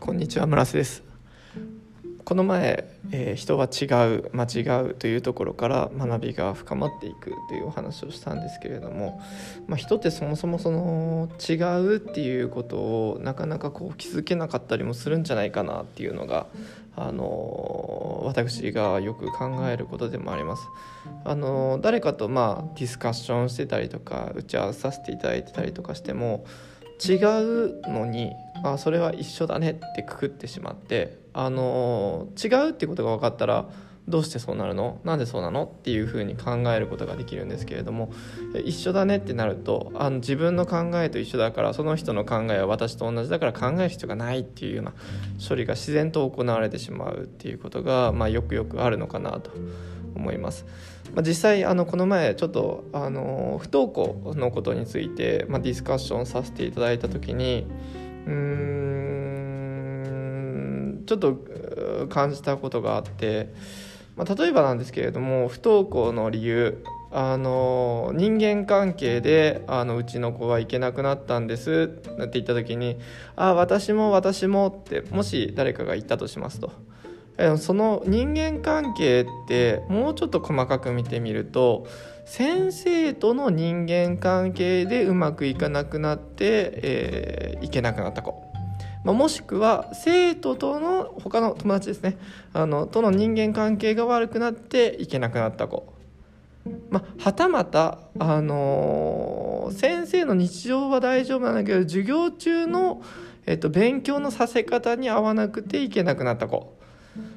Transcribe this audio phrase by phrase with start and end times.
[0.00, 1.02] こんにちは村瀬です
[2.24, 3.84] この前、えー、人は違
[4.16, 9.20] う間違うというところから学びが深まっていくというお話をしたんですけれども、
[9.66, 11.54] まあ、人ってそもそもその違
[11.84, 16.46] うっていうことをなかなかこう気づけなかったりもするんじゃないかなっていうのが
[16.96, 20.62] あの私がよく考えることでもあります。
[21.24, 26.46] あの誰かとまあディスカッションしてたりとか打ち合わせさせていただいてたりとかしても
[27.04, 28.32] 違うのに
[28.62, 33.68] あそれは一緒だねってくくってしまってあの違うっていうことが分かったら
[34.08, 35.00] どうしてそうなるの？
[35.04, 35.64] なんでそうなの？
[35.64, 38.12] っていうふうに考えることができるんですけれども
[38.64, 44.94] 一緒だねってなるとあの自分の考えと一緒だからその人の考えは私と同じだから考える必要がないっていうような
[45.46, 49.52] 処理が自然と行われてしまうっていうことが、まあ、よくよくあるのかなと
[50.16, 50.66] 思います。
[51.14, 57.66] まあ、実際あのこの前ちょっとあの不登校のことについて、まあ、ディスカッションさせていただいた時に
[58.26, 58.80] うーん
[61.06, 61.36] ちょっと
[62.08, 63.52] 感じたことがあって、
[64.16, 71.96] まあ、例えばなんですけれども不登校の理由あの人間関係であのうちの子は行けなくなったんですっ
[72.28, 73.00] て言った時に
[73.34, 76.70] 「あ私も私も」ってもし誰かが言ったとしますと。
[77.56, 81.86] その人間関係ってもうちょっと細かく見てみると
[82.30, 88.44] 先生との人間関係でうまくいかなくなって、えー、いけなくなった子、
[89.02, 92.18] まあ、もしくは生徒との他の友達ですね。
[92.52, 95.92] あのとの人間関係が悪くなっていけなくなった子、
[96.88, 103.02] まあ、はたまた、あのー、先生の日常は大丈夫なんだけど授業中の、
[103.46, 106.78] えっと、勉強のさせ方に合わなくていけなくなった子。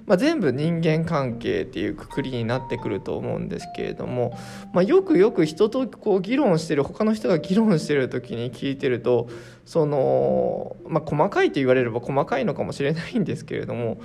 [0.06, 4.38] まあ、全部人間関係っていうくくりになってくると思うんですけれども、
[4.74, 9.30] まあ、よくよく人とこう議論してる他の人が議論してる時に聞いてると
[9.66, 14.02] その、まあ、細かいと言われれば細かいのかもしれないんですけれども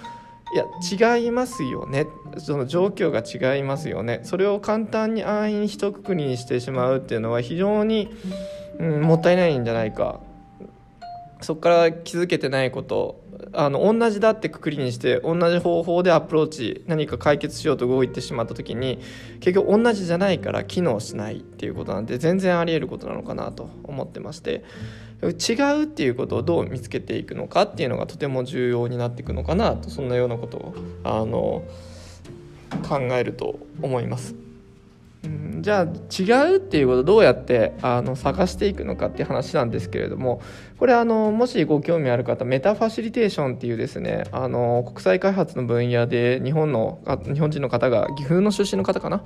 [0.53, 0.57] い
[1.05, 2.07] や違いますよね。
[2.39, 4.21] その状況が違いますよね。
[4.23, 8.09] それを簡単に安易に一括りにしてしまうっていうのは非常に、
[8.79, 10.21] うん、もったいないんじゃないか
[11.41, 13.23] そこから気づけてないこと
[13.53, 18.99] あの同じだってくくりにして同じ方法でアプローチ何か解決しようと動いてしまった時に
[19.41, 24.65] 結局同じじゃないから機能しないっていうことなんで全然ありえることなのかなと思ってまして
[25.23, 30.75] 違うっていうことをどう見つけていくのかっていうのがとても重要になっていくのかなとそんなようなことを
[31.05, 31.63] あの
[32.89, 34.48] 考えると思います。
[35.61, 40.41] じゃあ違うっていうことをどうやってあの探していくのかっていう話なんですけれども
[40.79, 47.01] これあのもしご興味ある方メタファシリテーションっていうですねあの国際開発の分野で日本の
[47.33, 49.25] 日本人の方が岐阜の出身の方かな？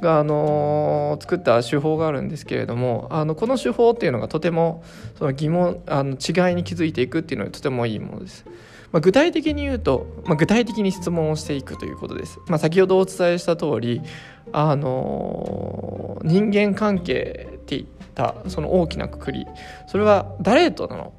[0.00, 4.82] があの作った手法があるんですけれどもあのこの手法っていうのがとても
[5.16, 8.44] その疑問あの違いに気づいていくっていうのはとてもいいものです。
[8.92, 12.40] まあ、具体的に言うと、まあ、具体的に質問をしていくということです。
[12.48, 14.02] まあ、先ほどお伝えした通り、
[14.52, 19.46] あのー、人間関係っていったその大きなくくり。
[19.86, 21.12] それは誰となの？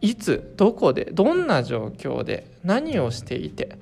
[0.00, 0.54] いつ？
[0.56, 1.06] どこで？
[1.12, 2.46] どんな状況で？
[2.64, 3.78] 何をしていて、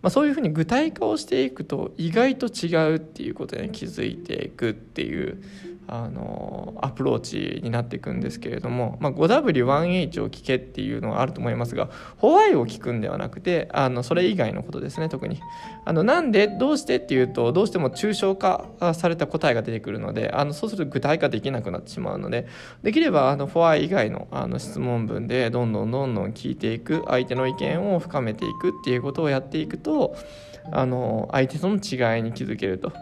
[0.00, 5.42] まあ、そういうふうに具体化をしていくと意外と違うっていうことに気づいていくっていう
[5.88, 15.40] あのアプローチになっていくんですけれども、まあ、5W1H を聞けっていうのはあると思いますがホワイを聞くんではなくてあのそれ以外のことですね特に
[15.84, 22.46] あのなんでどうしてっていうとどうしても抽象化された答えが出てくるのであのそうすると具体化できなくなってしまうので
[22.82, 30.16] できればあのフォア以外のあの質問文でどんどんどんどん聞いていく相手の意見を深めていくっていうことをやっていくと
[30.72, 32.92] あの相手との違いに気づけると。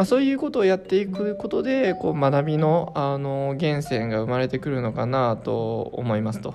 [0.00, 6.54] まあ、そういうことをやっていくことでこう学びのあの源泉が生まれてくるのかなと思いますと、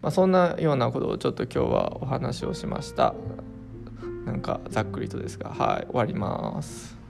[0.00, 3.14] まあ、そんなようなことをちょっと今日はお話をしました。
[4.26, 7.01] なんかざっくりとですがはい終わります。